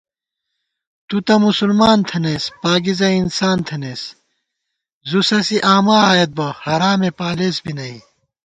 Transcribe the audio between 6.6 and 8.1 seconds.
حرامےپالېس بی نئ